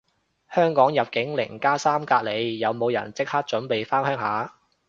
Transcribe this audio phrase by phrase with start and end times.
[0.49, 4.55] 香港入境零加三隔離，有冇人即刻準備返鄉下